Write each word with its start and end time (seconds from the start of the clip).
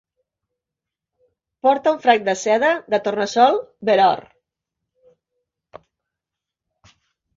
Porta 1.67 1.93
un 1.97 1.99
frac 2.07 2.23
de 2.31 2.35
seda 2.45 2.71
de 2.95 3.01
tornassol 3.09 3.61
verd 3.91 4.07
or. 4.07 4.25